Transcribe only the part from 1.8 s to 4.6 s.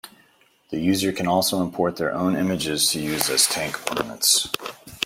their own images to use as tank ornaments.